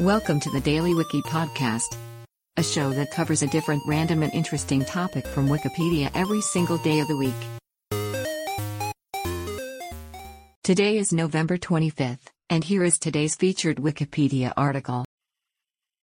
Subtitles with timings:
[0.00, 1.94] Welcome to the Daily Wiki Podcast,
[2.56, 7.00] a show that covers a different random and interesting topic from Wikipedia every single day
[7.00, 7.34] of the week.
[10.64, 15.04] Today is November 25th, and here is today's featured Wikipedia article.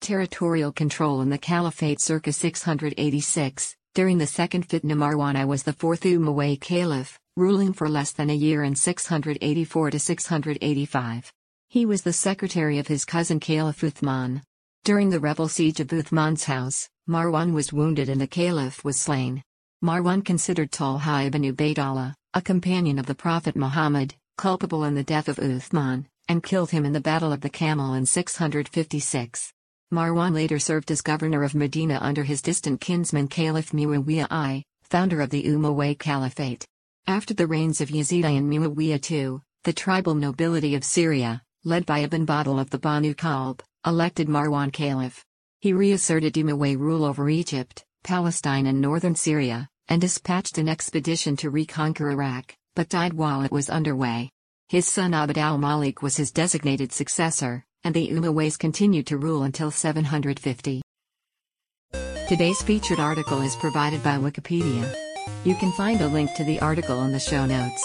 [0.00, 3.76] Territorial control in the Caliphate circa 686.
[3.94, 8.30] During the second Fitna Marwan I was the fourth Umayyad Caliph, ruling for less than
[8.30, 11.32] a year in 684 to 685.
[11.68, 14.42] He was the secretary of his cousin Caliph Uthman.
[14.84, 19.42] During the rebel siege of Uthman's house, Marwan was wounded and the caliph was slain.
[19.82, 25.28] Marwan considered Talha ibn Ubaydallah, a companion of the Prophet Muhammad, culpable in the death
[25.28, 29.52] of Uthman, and killed him in the Battle of the Camel in 656.
[29.92, 35.20] Marwan later served as governor of Medina under his distant kinsman Caliph Muawiyah I, founder
[35.20, 36.64] of the Umayyad Caliphate.
[37.06, 41.84] After the reigns of Yazid I and Muawiyah II, the tribal nobility of Syria, led
[41.84, 45.24] by Ibn Bahdal of the Banu Kalb, elected Marwan caliph.
[45.60, 51.50] He reasserted Umayyad rule over Egypt, Palestine and northern Syria, and dispatched an expedition to
[51.50, 54.30] reconquer Iraq, but died while it was underway.
[54.68, 59.72] His son Abd al-Malik was his designated successor, and the Umayyads continued to rule until
[59.72, 60.82] 750.
[62.28, 64.94] Today's featured article is provided by Wikipedia.
[65.42, 67.84] You can find a link to the article in the show notes.